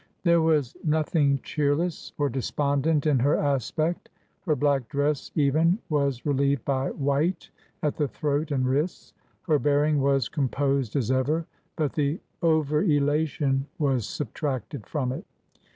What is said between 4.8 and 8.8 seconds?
dress even was relieved by white at the throat and